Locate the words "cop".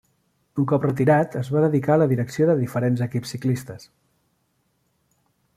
0.71-0.87